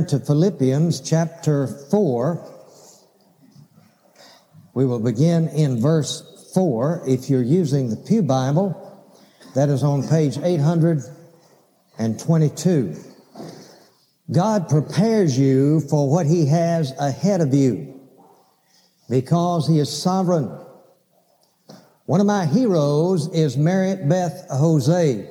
[0.00, 2.46] turn to Philippians chapter 4.
[4.72, 7.02] We will begin in verse 4.
[7.06, 8.86] If you're using the Pew Bible,
[9.54, 12.96] that is on page 822.
[14.32, 18.00] God prepares you for what He has ahead of you
[19.10, 20.50] because He is sovereign.
[22.06, 25.28] One of my heroes is Mary Beth Jose,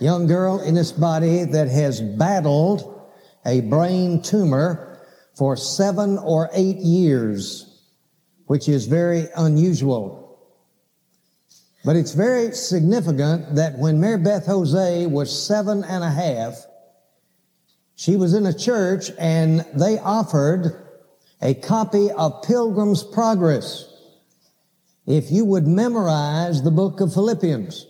[0.00, 2.97] young girl in this body that has battled
[3.48, 5.00] a brain tumor
[5.34, 7.82] for seven or eight years,
[8.46, 10.38] which is very unusual.
[11.82, 16.58] But it's very significant that when Mary Beth Jose was seven and a half,
[17.96, 20.86] she was in a church and they offered
[21.40, 23.86] a copy of Pilgrim's Progress.
[25.06, 27.86] If you would memorize the book of Philippians.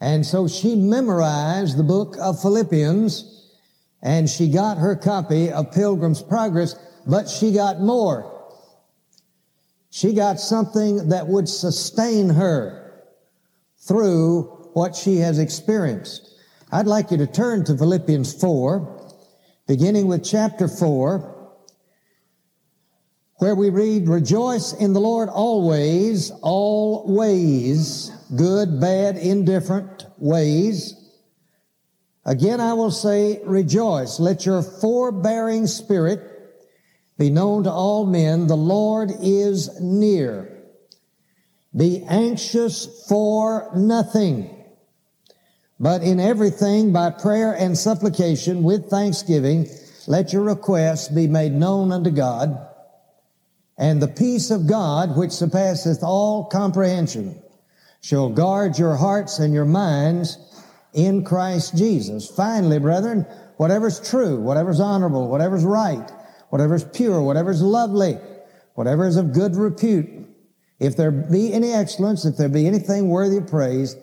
[0.00, 3.37] And so she memorized the book of Philippians
[4.02, 6.74] and she got her copy of Pilgrim's Progress,
[7.06, 8.34] but she got more.
[9.90, 13.02] She got something that would sustain her
[13.78, 14.42] through
[14.74, 16.36] what she has experienced.
[16.70, 19.14] I'd like you to turn to Philippians 4,
[19.66, 21.34] beginning with chapter 4,
[23.36, 30.97] where we read, Rejoice in the Lord always, always, good, bad, indifferent ways.
[32.28, 34.20] Again, I will say, rejoice.
[34.20, 36.20] Let your forbearing spirit
[37.16, 40.62] be known to all men, the Lord is near.
[41.74, 44.54] Be anxious for nothing,
[45.80, 49.66] but in everything by prayer and supplication with thanksgiving,
[50.06, 52.58] let your requests be made known unto God.
[53.78, 57.42] And the peace of God, which surpasseth all comprehension,
[58.02, 60.36] shall guard your hearts and your minds
[60.94, 62.28] in Christ Jesus.
[62.28, 66.10] Finally, brethren, whatever's true, whatever's honorable, whatever's right,
[66.50, 68.18] whatever's pure, whatever's lovely,
[68.74, 70.08] whatever is of good repute,
[70.78, 73.96] if there be any excellence, if there be anything worthy of praise,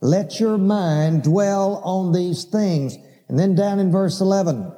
[0.00, 2.96] let your mind dwell on these things.
[3.28, 4.72] And then down in verse 11,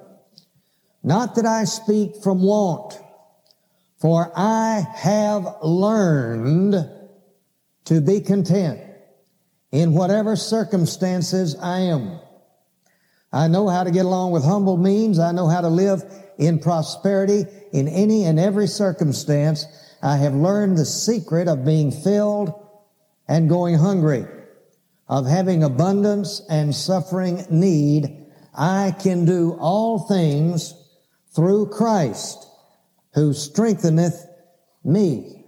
[1.03, 2.99] not that I speak from want,
[4.01, 6.75] for I have learned
[7.85, 8.81] to be content
[9.75, 12.21] in whatever circumstances I am.
[13.33, 15.19] I know how to get along with humble means.
[15.19, 16.05] I know how to live
[16.39, 19.67] in prosperity in any and every circumstance.
[20.01, 22.55] I have learned the secret of being filled
[23.27, 24.27] and going hungry,
[25.09, 28.29] of having abundance and suffering need.
[28.57, 30.73] I can do all things
[31.35, 32.47] through Christ
[33.15, 34.25] who strengtheneth
[34.85, 35.47] me.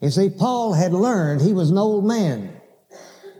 [0.00, 2.55] You see, Paul had learned he was an old man.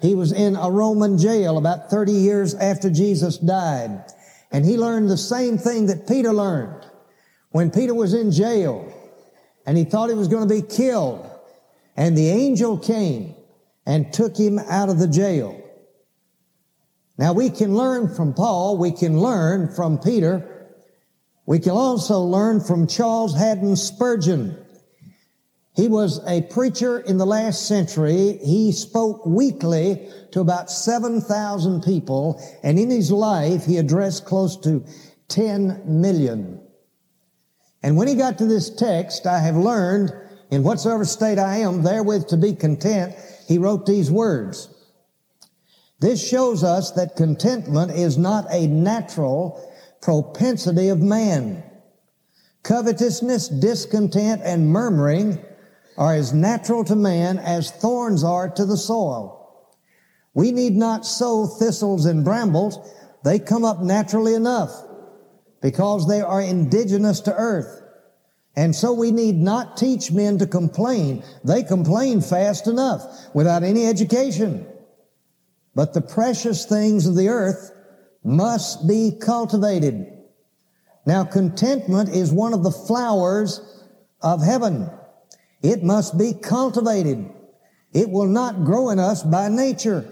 [0.03, 4.05] He was in a Roman jail about 30 years after Jesus died.
[4.53, 6.84] And he learned the same thing that Peter learned
[7.51, 8.93] when Peter was in jail
[9.67, 11.29] and he thought he was going to be killed.
[11.97, 13.34] And the angel came
[13.84, 15.61] and took him out of the jail.
[17.19, 20.75] Now we can learn from Paul, we can learn from Peter,
[21.47, 24.66] we can also learn from Charles Haddon Spurgeon.
[25.77, 28.39] He was a preacher in the last century.
[28.43, 34.85] He spoke weekly to about 7,000 people, and in his life, he addressed close to
[35.29, 36.63] 10 million.
[37.83, 40.15] And when he got to this text, I have learned,
[40.51, 43.15] in whatsoever state I am, therewith to be content,
[43.47, 44.71] he wrote these words.
[46.01, 49.63] This shows us that contentment is not a natural
[50.01, 51.63] propensity of man.
[52.63, 55.39] Covetousness, discontent, and murmuring
[55.97, 59.33] are as natural to man as thorns are to the soil.
[60.34, 62.79] We need not sow thistles and brambles.
[63.25, 64.71] They come up naturally enough
[65.62, 67.83] because they are indigenous to earth.
[68.55, 71.23] And so we need not teach men to complain.
[71.45, 73.03] They complain fast enough
[73.34, 74.66] without any education.
[75.75, 77.72] But the precious things of the earth
[78.25, 80.13] must be cultivated.
[81.07, 83.60] Now contentment is one of the flowers
[84.22, 84.91] of heaven.
[85.66, 87.28] It must be cultivated.
[87.92, 90.04] It will not grow in us by nature.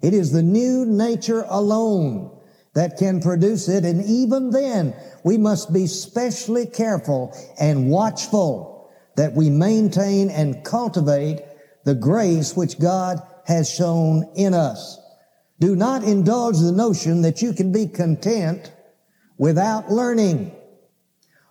[0.00, 2.40] It is the new nature alone
[2.72, 3.84] that can produce it.
[3.84, 11.42] And even then, we must be specially careful and watchful that we maintain and cultivate
[11.84, 14.98] the grace which God has shown in us.
[15.60, 18.72] Do not indulge the notion that you can be content
[19.36, 20.50] without learning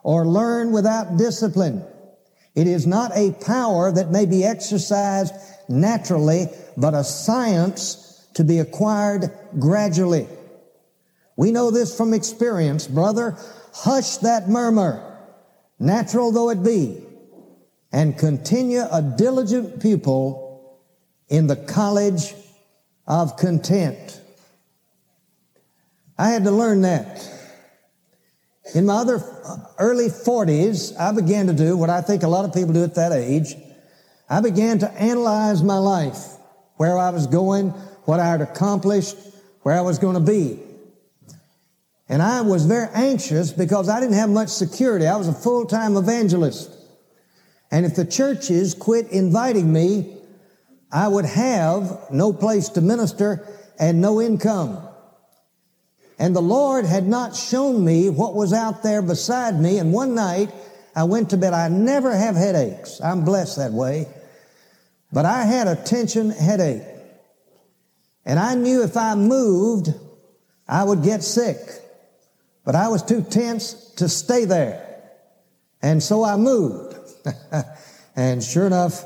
[0.02, 1.86] or learn without discipline.
[2.56, 5.34] It is not a power that may be exercised
[5.70, 10.28] naturally, but a science to be acquired gradually.
[11.38, 13.38] We know this from experience, brother.
[13.74, 15.18] Hush that murmur,
[15.80, 17.02] natural though it be,
[17.92, 20.80] and continue a diligent pupil
[21.30, 22.34] in the college
[23.08, 24.20] of content.
[26.18, 27.28] I had to learn that.
[28.76, 32.46] In my other uh, early 40s, I began to do what I think a lot
[32.46, 33.56] of people do at that age.
[34.30, 36.38] I began to analyze my life,
[36.78, 37.70] where I was going,
[38.06, 39.18] what I had accomplished,
[39.64, 40.60] where I was going to be.
[42.08, 45.08] And I was very anxious because I didn't have much security.
[45.08, 46.70] I was a full-time evangelist.
[47.72, 50.18] And if the churches quit inviting me,
[50.92, 53.48] I would have no place to minister
[53.80, 54.88] and no income.
[56.22, 59.80] And the Lord had not shown me what was out there beside me.
[59.80, 60.54] And one night
[60.96, 61.54] I went to bed.
[61.54, 63.02] I never have headaches.
[63.02, 64.06] I'm blessed that way.
[65.12, 66.84] But I had a tension headache.
[68.24, 69.96] And I knew if I moved,
[70.68, 71.58] I would get sick.
[72.64, 75.02] But I was too tense to stay there.
[75.82, 76.98] And so I moved.
[78.16, 79.04] and sure enough,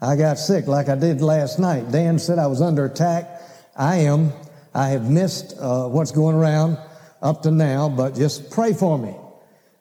[0.00, 1.90] I got sick like I did last night.
[1.90, 3.28] Dan said I was under attack.
[3.74, 4.32] I am.
[4.78, 6.78] I have missed uh, what's going around
[7.20, 9.12] up to now, but just pray for me.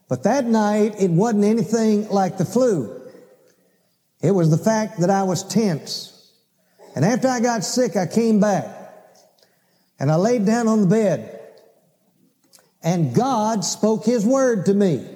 [0.09, 2.99] But that night, it wasn't anything like the flu.
[4.23, 6.31] It was the fact that I was tense.
[6.95, 8.65] And after I got sick, I came back
[9.99, 11.41] and I laid down on the bed
[12.81, 15.07] and God spoke His word to me.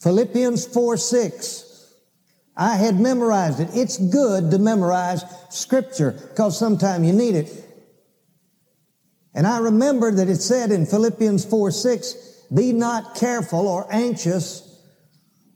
[0.00, 1.92] Philippians 4 6.
[2.56, 3.68] I had memorized it.
[3.74, 7.67] It's good to memorize scripture because sometimes you need it.
[9.38, 14.82] And I remember that it said in Philippians 4 6, be not careful or anxious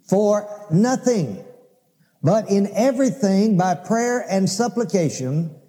[0.09, 1.45] for nothing,
[2.23, 5.61] but in everything by prayer and supplication,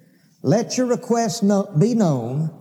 [0.44, 1.42] let your requests
[1.80, 2.52] be known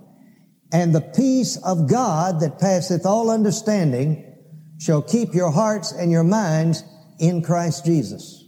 [0.73, 4.35] and the peace of God that passeth all understanding
[4.79, 6.83] shall keep your hearts and your minds
[7.19, 8.43] in Christ Jesus.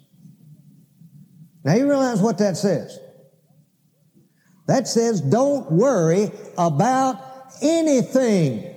[1.64, 2.98] Now you realize what that says.
[4.66, 7.20] That says don't worry about
[7.60, 8.74] anything.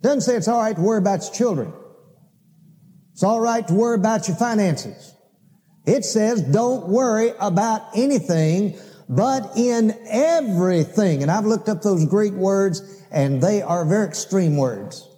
[0.00, 1.72] Doesn't say it's all right to worry about your children.
[3.12, 5.14] It's all right to worry about your finances.
[5.86, 11.22] It says don't worry about anything but in everything.
[11.22, 15.08] And I've looked up those Greek words and they are very extreme words.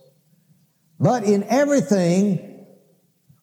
[0.98, 2.66] But in everything,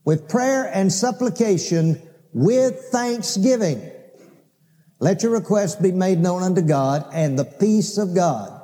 [0.06, 2.02] with prayer and supplication,
[2.34, 3.90] with thanksgiving,
[5.04, 8.58] let your requests be made known unto God, and the peace of God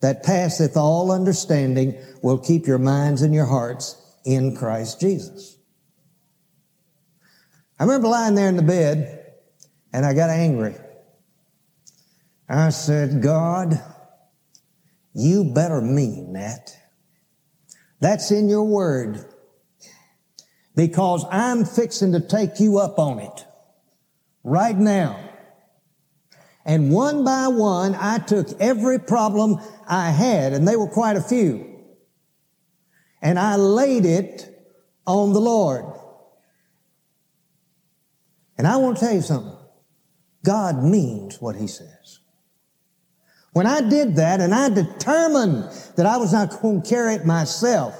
[0.00, 5.56] that passeth all understanding will keep your minds and your hearts in Christ Jesus.
[7.78, 9.32] I remember lying there in the bed
[9.92, 10.74] and I got angry.
[12.48, 13.80] I said, God,
[15.14, 16.76] you better mean that.
[18.00, 19.24] That's in your word.
[20.74, 23.44] Because I'm fixing to take you up on it
[24.42, 25.23] right now.
[26.64, 31.20] And one by one, I took every problem I had, and they were quite a
[31.20, 31.78] few,
[33.20, 34.50] and I laid it
[35.06, 35.84] on the Lord.
[38.56, 39.56] And I want to tell you something.
[40.42, 42.20] God means what He says.
[43.52, 47.24] When I did that and I determined that I was not going to carry it
[47.24, 47.94] myself,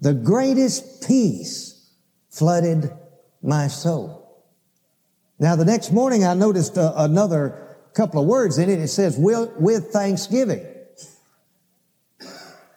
[0.00, 1.90] the greatest peace
[2.30, 2.90] flooded
[3.42, 4.25] my soul.
[5.38, 7.66] Now, the next morning I noticed uh, another
[7.96, 8.78] couple of words in it.
[8.78, 10.64] It says, with, with thanksgiving.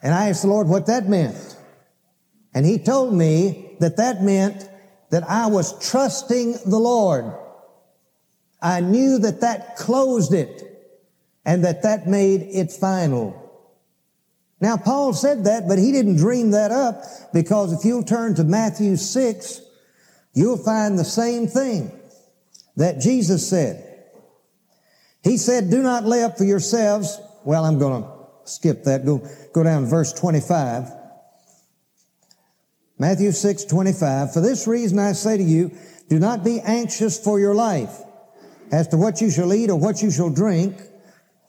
[0.01, 1.57] And I asked the Lord what that meant.
[2.53, 4.67] And He told me that that meant
[5.09, 7.33] that I was trusting the Lord.
[8.61, 10.63] I knew that that closed it
[11.45, 13.35] and that that made it final.
[14.61, 17.01] Now, Paul said that, but he didn't dream that up
[17.33, 19.61] because if you'll turn to Matthew 6,
[20.33, 21.98] you'll find the same thing
[22.79, 23.85] that Jesus said.
[25.21, 27.19] He said, do not lay up for yourselves.
[27.43, 28.09] Well, I'm going to
[28.45, 29.05] skip that.
[29.05, 29.21] Go,
[29.53, 30.89] go down to verse 25.
[32.97, 34.33] Matthew 6, 25.
[34.33, 35.71] For this reason I say to you,
[36.07, 37.99] do not be anxious for your life
[38.71, 40.81] as to what you shall eat or what you shall drink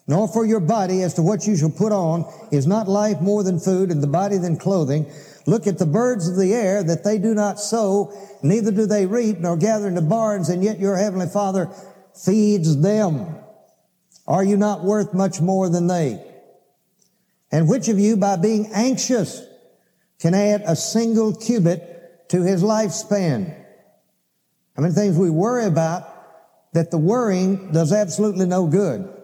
[0.06, 2.24] nor for your body as to what you shall put on.
[2.50, 5.10] Is not life more than food and the body than clothing?
[5.46, 9.06] Look at the birds of the air that they do not sow, neither do they
[9.06, 11.70] reap nor gather into barns, and yet your heavenly Father
[12.14, 13.36] feeds them.
[14.26, 16.24] Are you not worth much more than they?
[17.50, 19.44] And which of you, by being anxious,
[20.20, 23.56] can add a single cubit to his lifespan?
[24.76, 26.04] How many things we worry about
[26.74, 29.19] that the worrying does absolutely no good?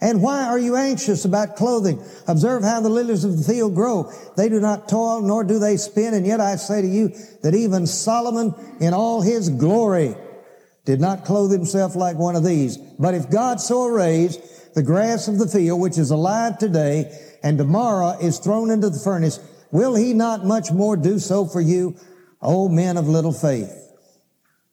[0.00, 2.02] And why are you anxious about clothing?
[2.28, 4.12] Observe how the lilies of the field grow.
[4.36, 6.14] They do not toil, nor do they spin.
[6.14, 7.08] And yet I say to you
[7.42, 10.14] that even Solomon in all his glory
[10.84, 12.76] did not clothe himself like one of these.
[12.76, 14.38] But if God so arrays
[14.74, 17.12] the grass of the field, which is alive today
[17.42, 19.40] and tomorrow is thrown into the furnace,
[19.72, 21.96] will he not much more do so for you,
[22.40, 23.74] O men of little faith?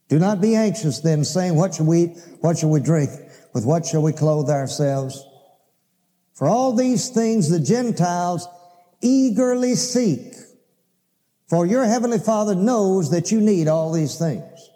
[0.07, 2.17] Do not be anxious then, saying, what shall we eat?
[2.41, 3.09] What shall we drink?
[3.55, 5.25] With what shall we clothe ourselves?
[6.33, 8.49] For all these things the Gentiles
[9.01, 10.33] eagerly seek.
[11.47, 14.69] For your heavenly Father knows that you need all these things.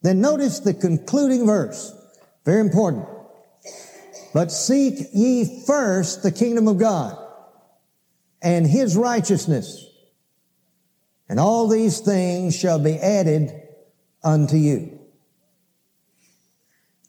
[0.00, 1.92] Then notice the concluding verse.
[2.46, 3.06] Very important.
[4.32, 7.18] But seek ye first the kingdom of God
[8.40, 9.84] and his righteousness,
[11.28, 13.52] and all these things shall be added
[14.24, 14.97] unto you.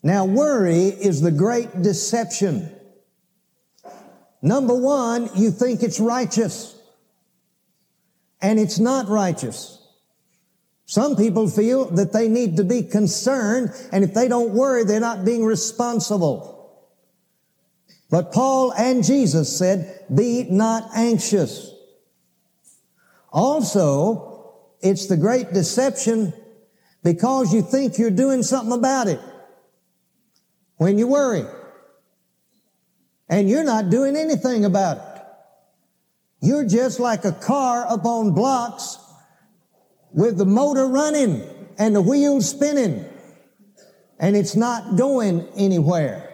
[0.02, 2.74] Now, worry is the great deception.
[4.42, 6.76] Number one, you think it's righteous.
[8.40, 9.76] And it's not righteous.
[10.86, 14.98] Some people feel that they need to be concerned, and if they don't worry, they're
[14.98, 16.56] not being responsible.
[18.10, 21.72] But Paul and Jesus said, be not anxious.
[23.32, 26.32] Also, it's the great deception
[27.04, 29.20] because you think you're doing something about it
[30.80, 31.44] when you worry.
[33.28, 35.22] And you're not doing anything about it.
[36.40, 38.96] You're just like a car up on blocks
[40.10, 41.42] with the motor running
[41.78, 43.04] and the wheels spinning
[44.18, 46.30] and it's not going anywhere.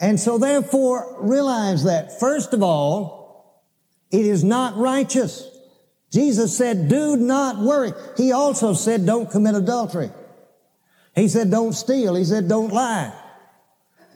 [0.00, 3.64] And so therefore realize that first of all,
[4.12, 5.48] it is not righteous.
[6.12, 7.92] Jesus said, do not worry.
[8.16, 10.10] He also said, don't commit adultery.
[11.14, 12.14] He said, don't steal.
[12.14, 13.12] He said, don't lie.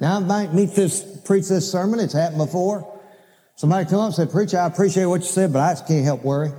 [0.00, 2.00] Now, I might meet this, preach this sermon.
[2.00, 3.00] It's happened before.
[3.57, 6.05] Somebody come up and said, preacher, I appreciate what you said, but I just can't
[6.05, 6.52] help worry.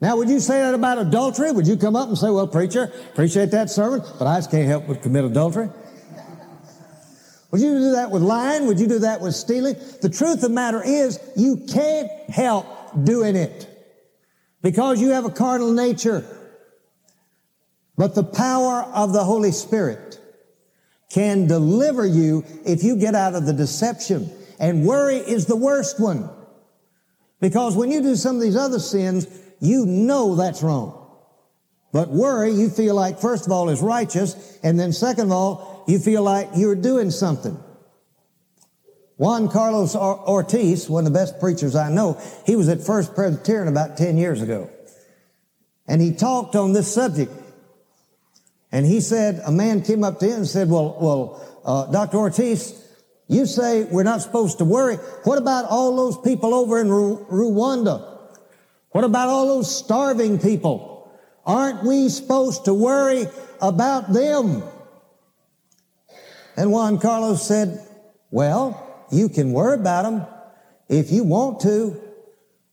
[0.00, 1.52] Now, would you say that about adultery?
[1.52, 4.66] Would you come up and say, well, preacher, appreciate that sermon, but I just can't
[4.66, 5.68] help but commit adultery?
[7.50, 8.66] Would you do that with lying?
[8.66, 9.76] Would you do that with stealing?
[10.02, 12.66] The truth of the matter is, you can't help
[13.04, 13.68] doing it
[14.60, 16.26] because you have a carnal nature.
[17.96, 20.20] But the power of the Holy Spirit
[21.10, 24.30] can deliver you if you get out of the deception.
[24.58, 26.28] And worry is the worst one.
[27.40, 29.26] Because when you do some of these other sins,
[29.60, 31.00] you know that's wrong.
[31.92, 35.84] But worry, you feel like, first of all, is righteous, and then second of all,
[35.86, 37.56] you feel like you're doing something.
[39.16, 43.68] Juan Carlos Ortiz, one of the best preachers I know, he was at First Presbyterian
[43.68, 44.68] about 10 years ago.
[45.86, 47.30] And he talked on this subject.
[48.74, 52.16] And he said, a man came up to him and said, well, well, uh, Dr.
[52.16, 52.74] Ortiz,
[53.28, 54.96] you say we're not supposed to worry.
[55.22, 58.18] What about all those people over in Ru- Rwanda?
[58.90, 61.08] What about all those starving people?
[61.46, 63.28] Aren't we supposed to worry
[63.62, 64.64] about them?
[66.56, 67.78] And Juan Carlos said,
[68.32, 70.26] well, you can worry about them
[70.88, 72.02] if you want to,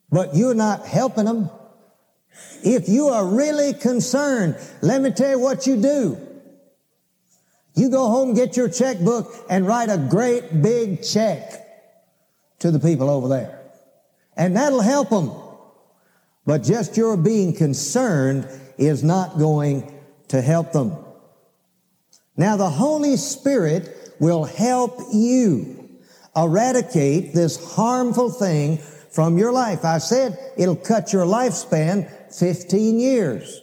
[0.09, 1.51] but you're not helping them.
[2.63, 6.17] If you are really concerned, let me tell you what you do.
[7.75, 11.61] You go home, get your checkbook, and write a great big check
[12.59, 13.59] to the people over there.
[14.35, 15.31] And that'll help them.
[16.45, 18.47] But just your being concerned
[18.77, 20.97] is not going to help them.
[22.35, 25.99] Now the Holy Spirit will help you
[26.35, 28.79] eradicate this harmful thing
[29.11, 29.85] from your life.
[29.85, 33.61] I said it'll cut your lifespan 15 years.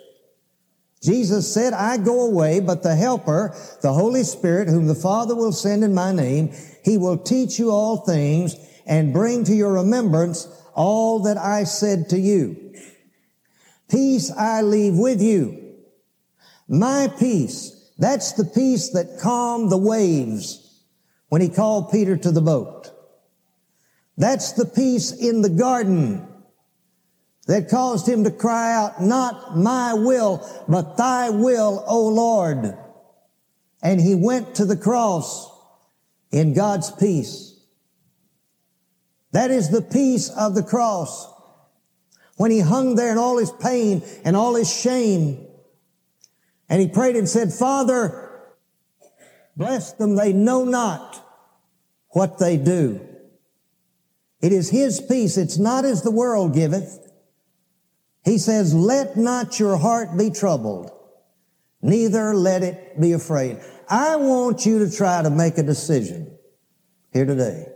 [1.02, 5.52] Jesus said, I go away, but the helper, the Holy Spirit, whom the Father will
[5.52, 6.52] send in my name,
[6.84, 12.08] he will teach you all things and bring to your remembrance all that I said
[12.10, 12.74] to you.
[13.88, 15.74] Peace I leave with you.
[16.68, 17.74] My peace.
[17.98, 20.82] That's the peace that calmed the waves
[21.28, 22.90] when he called Peter to the boat.
[24.18, 26.26] That's the peace in the garden
[27.46, 32.76] that caused him to cry out, not my will, but thy will, O Lord.
[33.80, 35.48] And he went to the cross
[36.32, 37.60] in God's peace.
[39.30, 41.32] That is the peace of the cross.
[42.36, 45.46] When he hung there in all his pain and all his shame,
[46.68, 48.30] and he prayed and said, Father,
[49.56, 51.24] bless them, they know not
[52.10, 53.07] what they do.
[54.40, 55.36] It is his peace.
[55.36, 57.10] It's not as the world giveth.
[58.24, 60.90] He says, let not your heart be troubled,
[61.80, 63.58] neither let it be afraid.
[63.88, 66.36] I want you to try to make a decision
[67.12, 67.66] here today.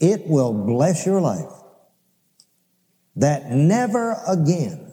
[0.00, 1.52] It will bless your life
[3.16, 4.92] that never again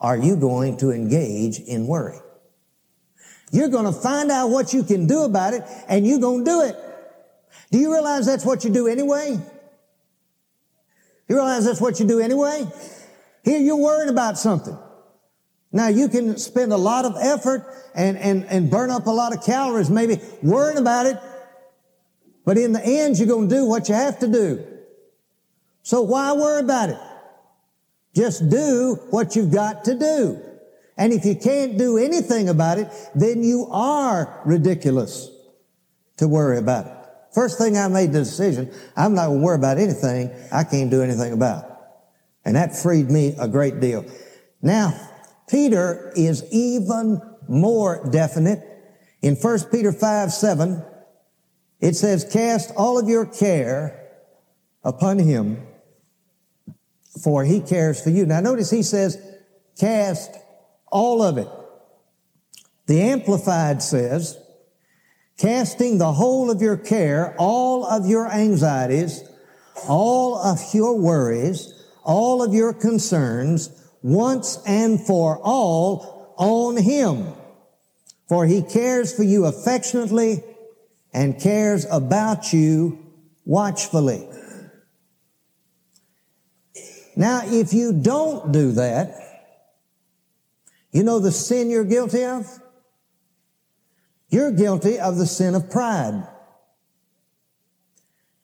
[0.00, 2.18] are you going to engage in worry.
[3.52, 6.50] You're going to find out what you can do about it and you're going to
[6.50, 6.76] do it.
[7.70, 9.38] Do you realize that's what you do anyway?
[11.28, 12.66] You realize that's what you do anyway?
[13.44, 14.76] Here you're worrying about something.
[15.72, 19.36] Now you can spend a lot of effort and, and, and burn up a lot
[19.36, 21.18] of calories maybe worrying about it.
[22.44, 24.64] But in the end, you're going to do what you have to do.
[25.82, 26.98] So why worry about it?
[28.14, 30.40] Just do what you've got to do.
[30.96, 35.28] And if you can't do anything about it, then you are ridiculous
[36.18, 36.93] to worry about it.
[37.34, 40.90] First thing I made the decision, I'm not going to worry about anything I can't
[40.90, 41.64] do anything about.
[42.44, 44.04] And that freed me a great deal.
[44.62, 44.94] Now,
[45.48, 48.62] Peter is even more definite.
[49.20, 50.84] In 1 Peter 5, 7,
[51.80, 54.10] it says, cast all of your care
[54.84, 55.66] upon him,
[57.22, 58.26] for he cares for you.
[58.26, 59.18] Now notice he says,
[59.78, 60.30] cast
[60.86, 61.48] all of it.
[62.86, 64.38] The Amplified says,
[65.38, 69.22] casting the whole of your care, all of your anxieties,
[69.88, 71.72] all of your worries,
[72.04, 73.70] all of your concerns,
[74.02, 77.32] once and for all on him.
[78.28, 80.42] For he cares for you affectionately
[81.12, 82.98] and cares about you
[83.44, 84.28] watchfully.
[87.16, 89.14] Now, if you don't do that,
[90.92, 92.46] you know the sin you're guilty of?
[94.34, 96.26] You're guilty of the sin of pride.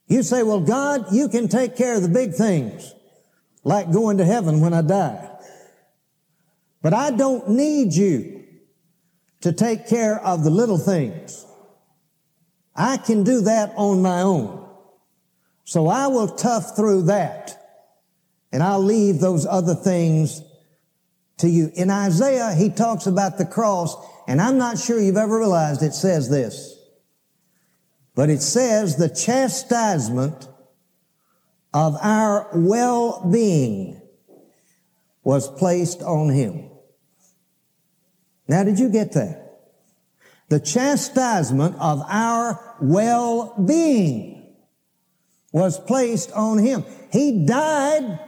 [0.07, 2.95] You say, well, God, you can take care of the big things,
[3.65, 5.29] like going to heaven when I die.
[6.81, 8.45] But I don't need you
[9.41, 11.45] to take care of the little things.
[12.77, 14.69] I can do that on my own.
[15.65, 17.83] So I will tough through that
[18.53, 20.41] and I'll leave those other things
[21.39, 21.73] to you.
[21.75, 23.97] In Isaiah, he talks about the cross
[24.31, 26.79] and I'm not sure you've ever realized it says this,
[28.15, 30.49] but it says the chastisement
[31.75, 34.01] of our well-being
[35.25, 36.71] was placed on him.
[38.47, 39.63] Now, did you get that?
[40.49, 44.55] The chastisement of our well-being
[45.53, 46.85] was placed on him.
[47.11, 48.21] He died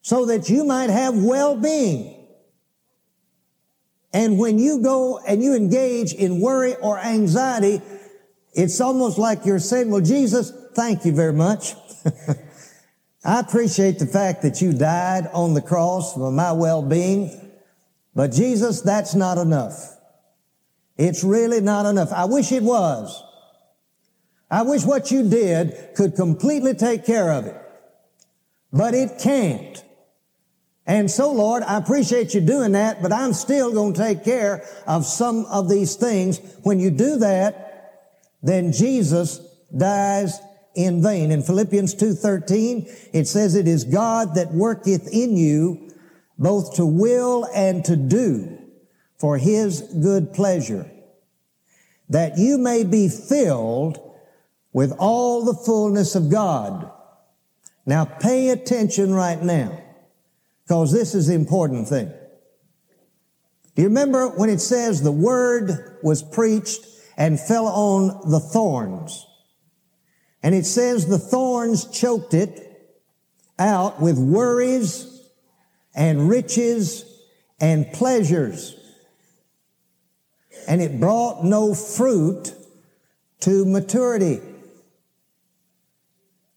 [0.00, 2.13] so that you might have well-being.
[4.14, 7.82] And when you go and you engage in worry or anxiety,
[8.52, 11.74] it's almost like you're saying, well, Jesus, thank you very much.
[13.24, 17.50] I appreciate the fact that you died on the cross for my well-being.
[18.14, 19.96] But Jesus, that's not enough.
[20.96, 22.12] It's really not enough.
[22.12, 23.20] I wish it was.
[24.48, 27.60] I wish what you did could completely take care of it.
[28.72, 29.82] But it can't.
[30.86, 34.64] And so, Lord, I appreciate you doing that, but I'm still going to take care
[34.86, 36.40] of some of these things.
[36.62, 39.38] When you do that, then Jesus
[39.76, 40.38] dies
[40.74, 41.30] in vain.
[41.30, 45.90] In Philippians 2.13, it says, It is God that worketh in you
[46.38, 48.58] both to will and to do
[49.18, 50.90] for his good pleasure,
[52.08, 54.00] that you may be filled
[54.72, 56.90] with all the fullness of God.
[57.86, 59.80] Now pay attention right now,
[60.64, 62.12] because this is the important thing.
[63.74, 69.26] Do you remember when it says the word was preached and fell on the thorns?
[70.42, 72.60] And it says the thorns choked it
[73.58, 75.14] out with worries,
[75.94, 77.04] and riches
[77.60, 78.76] and pleasures.
[80.66, 82.52] And it brought no fruit
[83.40, 84.40] to maturity.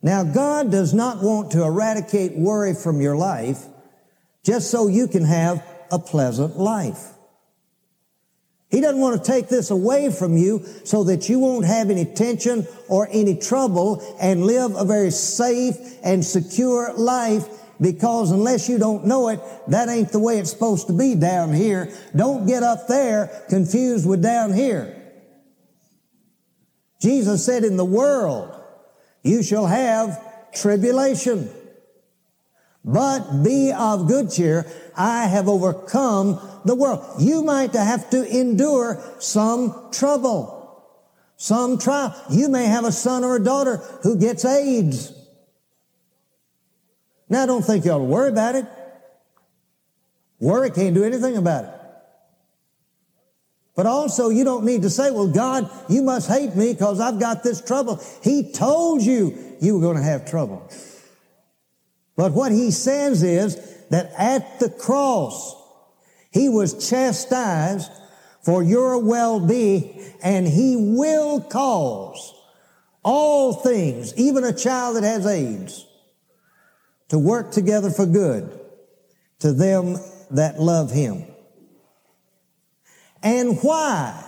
[0.02, 3.66] Now, God does not want to eradicate worry from your life
[4.48, 7.12] just so you can have a pleasant life.
[8.70, 12.06] He doesn't want to take this away from you so that you won't have any
[12.06, 17.46] tension or any trouble and live a very safe and secure life
[17.82, 21.54] because unless you don't know it, that ain't the way it's supposed to be down
[21.54, 21.94] here.
[22.16, 24.94] Don't get up there confused with down here.
[27.02, 28.58] Jesus said, in the world,
[29.24, 31.50] you shall have tribulation.
[32.88, 34.66] But be of good cheer.
[34.96, 37.04] I have overcome the world.
[37.20, 40.86] You might have to endure some trouble,
[41.36, 42.16] some trial.
[42.32, 45.12] You may have a son or a daughter who gets AIDS.
[47.28, 48.66] Now, don't think you ought to worry about it.
[50.40, 51.72] Worry can't do anything about it.
[53.76, 57.20] But also, you don't need to say, well, God, you must hate me because I've
[57.20, 58.02] got this trouble.
[58.24, 60.70] He told you you were going to have trouble.
[62.18, 63.56] But what he says is
[63.90, 65.56] that at the cross,
[66.32, 67.90] he was chastised
[68.44, 72.34] for your well-being and he will cause
[73.04, 75.86] all things, even a child that has AIDS,
[77.10, 78.60] to work together for good
[79.40, 79.96] to them
[80.32, 81.26] that love him.
[83.24, 84.24] And why?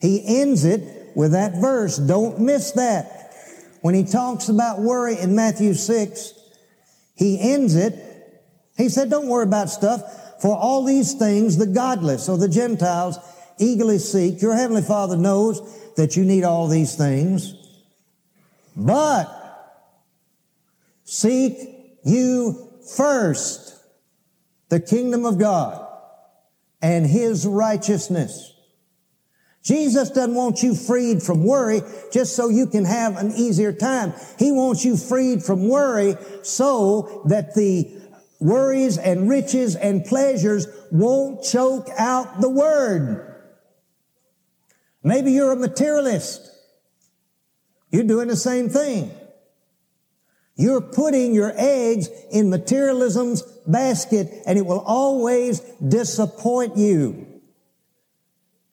[0.00, 1.96] He ends it with that verse.
[1.96, 3.32] Don't miss that.
[3.80, 6.34] When he talks about worry in Matthew 6,
[7.18, 8.04] he ends it.
[8.76, 13.18] He said, don't worry about stuff, for all these things the godless or the Gentiles
[13.58, 14.40] eagerly seek.
[14.40, 15.60] Your heavenly Father knows
[15.96, 17.54] that you need all these things.
[18.76, 19.26] But
[21.02, 23.76] seek you first
[24.68, 25.84] the kingdom of God
[26.80, 28.54] and his righteousness.
[29.62, 34.14] Jesus doesn't want you freed from worry just so you can have an easier time.
[34.38, 37.98] He wants you freed from worry so that the
[38.40, 43.24] worries and riches and pleasures won't choke out the word.
[45.02, 46.50] Maybe you're a materialist.
[47.90, 49.10] You're doing the same thing.
[50.54, 57.37] You're putting your eggs in materialism's basket and it will always disappoint you.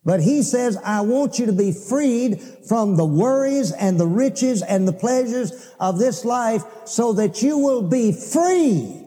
[0.06, 2.40] But he says, I want you to be freed
[2.70, 7.58] from the worries and the riches and the pleasures of this life so that you
[7.58, 9.02] will be free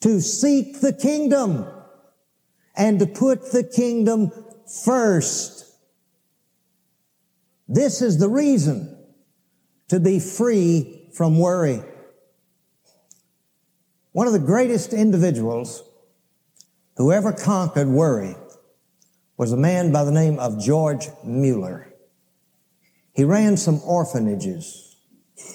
[0.00, 1.66] to seek the kingdom
[2.74, 4.32] and to put the kingdom
[4.84, 5.66] first.
[7.68, 8.96] This is the reason
[9.88, 11.82] to be free from worry.
[14.12, 15.84] One of the greatest individuals
[16.96, 18.34] who ever conquered worry
[19.40, 21.90] was a man by the name of George Mueller.
[23.14, 24.98] He ran some orphanages.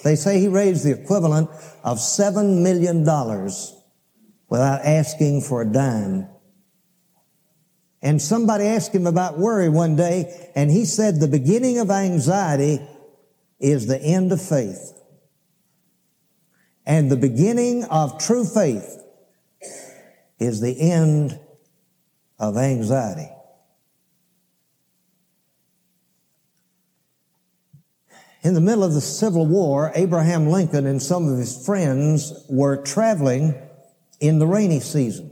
[0.03, 1.51] They say he raised the equivalent
[1.83, 3.79] of seven million dollars
[4.49, 6.27] without asking for a dime.
[8.01, 12.79] And somebody asked him about worry one day, and he said the beginning of anxiety
[13.59, 14.93] is the end of faith.
[16.87, 18.99] And the beginning of true faith
[20.39, 21.39] is the end
[22.39, 23.29] of anxiety.
[28.45, 32.77] In the middle of the Civil War, Abraham Lincoln and some of his friends were
[32.77, 33.55] traveling
[34.19, 35.31] in the rainy season.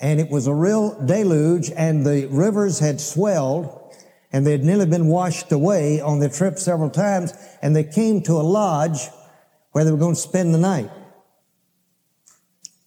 [0.00, 3.94] And it was a real deluge and the rivers had swelled
[4.32, 8.20] and they had nearly been washed away on their trip several times and they came
[8.22, 9.08] to a lodge
[9.70, 10.90] where they were going to spend the night.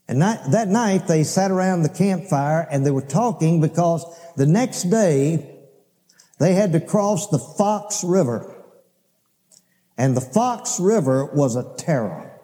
[0.09, 4.03] And that night they sat around the campfire and they were talking because
[4.35, 5.53] the next day
[6.37, 8.55] they had to cross the Fox River.
[9.97, 12.39] And the Fox River was a terror.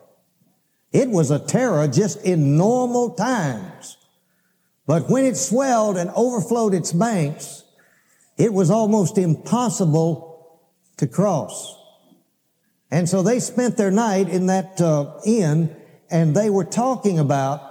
[0.91, 3.97] It was a terror just in normal times.
[4.85, 7.63] But when it swelled and overflowed its banks,
[8.37, 10.61] it was almost impossible
[10.97, 11.77] to cross.
[12.91, 15.75] And so they spent their night in that uh, inn
[16.11, 17.61] and they were talking about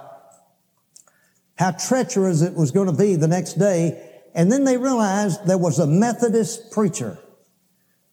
[1.57, 4.21] how treacherous it was going to be the next day.
[4.33, 7.19] And then they realized there was a Methodist preacher,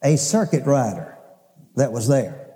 [0.02, 1.16] a circuit rider
[1.76, 2.54] that was there.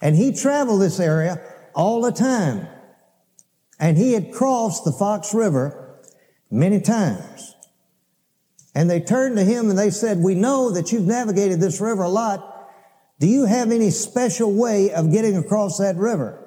[0.00, 1.40] And he traveled this area
[1.74, 2.68] all the time.
[3.80, 6.00] And he had crossed the Fox River
[6.50, 7.54] many times.
[8.74, 12.02] And they turned to him and they said, we know that you've navigated this river
[12.02, 12.70] a lot.
[13.18, 16.44] Do you have any special way of getting across that river?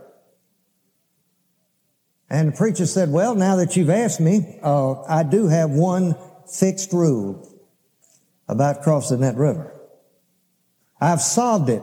[2.30, 6.16] And the preacher said, well, now that you've asked me, uh, I do have one
[6.48, 7.48] fixed rule
[8.48, 9.71] about crossing that river.
[11.02, 11.82] I've solved it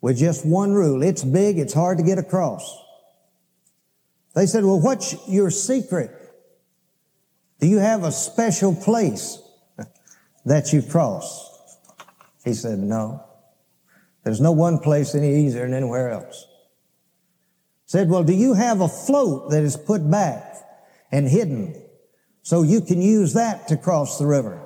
[0.00, 1.04] with just one rule.
[1.04, 2.82] It's big, it's hard to get across.
[4.34, 6.10] They said, well, what's your secret?
[7.60, 9.40] Do you have a special place
[10.44, 11.78] that you cross?
[12.44, 13.22] He said, no.
[14.24, 16.46] There's no one place any easier than anywhere else.
[17.86, 20.56] Said, well, do you have a float that is put back
[21.12, 21.80] and hidden
[22.42, 24.65] so you can use that to cross the river?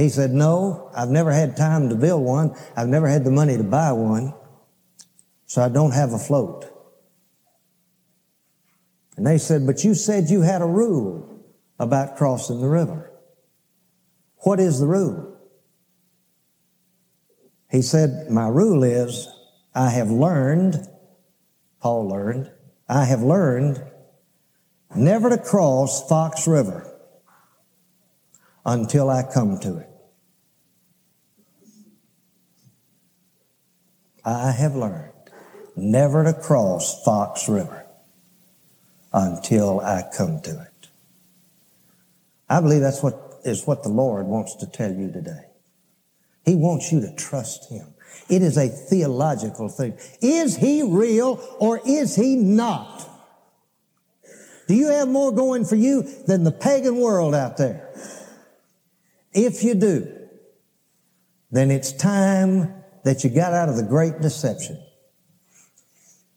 [0.00, 2.56] He said, no, I've never had time to build one.
[2.74, 4.32] I've never had the money to buy one.
[5.44, 6.64] So I don't have a float.
[9.18, 11.44] And they said, but you said you had a rule
[11.78, 13.12] about crossing the river.
[14.38, 15.36] What is the rule?
[17.70, 19.28] He said, my rule is
[19.74, 20.88] I have learned,
[21.78, 22.50] Paul learned,
[22.88, 23.84] I have learned
[24.96, 26.90] never to cross Fox River
[28.64, 29.89] until I come to it.
[34.24, 35.12] I have learned
[35.76, 37.86] never to cross Fox River
[39.12, 40.88] until I come to it.
[42.48, 45.46] I believe that's what is what the Lord wants to tell you today.
[46.44, 47.86] He wants you to trust Him.
[48.28, 49.96] It is a theological thing.
[50.20, 53.08] Is He real or is He not?
[54.68, 57.88] Do you have more going for you than the pagan world out there?
[59.32, 60.28] If you do,
[61.50, 64.82] then it's time that you got out of the great deception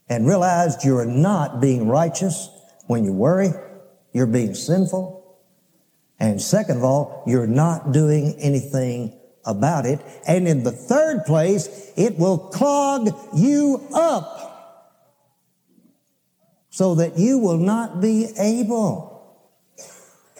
[0.10, 2.49] and realized you're not being righteous
[2.88, 3.49] when you worry,
[4.13, 5.21] you're being sinful.
[6.19, 9.99] And second of all, you're not doing anything about it.
[10.28, 14.43] And in the third place, it will clog you up
[16.69, 19.13] so that you will not be able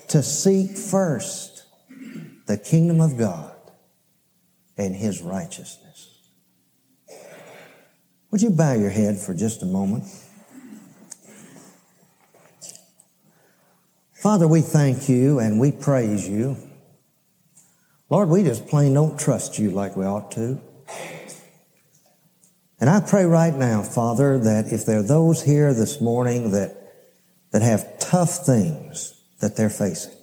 [0.08, 1.64] to seek first
[2.46, 3.56] the kingdom of God
[4.78, 6.13] and his righteousness.
[8.34, 10.06] Would you bow your head for just a moment?
[14.16, 16.58] Father, we thank you and we praise you.
[18.10, 20.60] Lord, we just plain don't trust you like we ought to.
[22.80, 26.76] And I pray right now, Father, that if there are those here this morning that,
[27.52, 30.16] that have tough things that they're facing,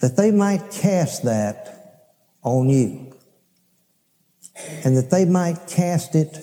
[0.00, 3.09] that they might cast that on you.
[4.84, 6.38] And that they might cast it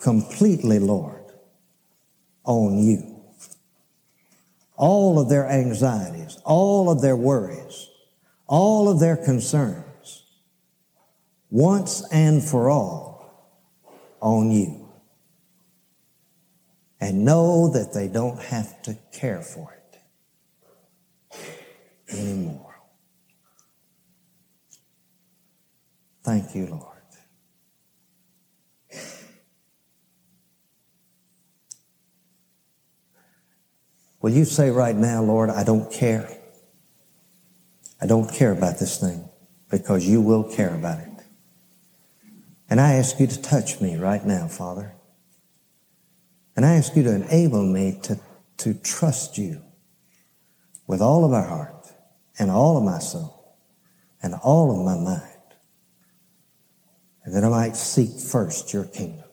[0.00, 1.24] completely, Lord,
[2.44, 3.22] on you.
[4.76, 7.88] All of their anxieties, all of their worries,
[8.46, 10.24] all of their concerns,
[11.50, 13.14] once and for all,
[14.20, 14.88] on you.
[17.00, 20.00] And know that they don't have to care for it
[22.14, 22.74] anymore.
[26.22, 26.93] Thank you, Lord.
[34.24, 36.26] Will you say right now, Lord, I don't care?
[38.00, 39.28] I don't care about this thing
[39.70, 41.10] because you will care about it.
[42.70, 44.94] And I ask you to touch me right now, Father.
[46.56, 48.18] And I ask you to enable me to,
[48.56, 49.60] to trust you
[50.86, 51.92] with all of our heart
[52.38, 53.58] and all of my soul
[54.22, 55.54] and all of my mind.
[57.24, 59.28] And that I might seek first your kingdom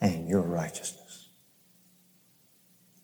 [0.00, 1.03] and your righteousness.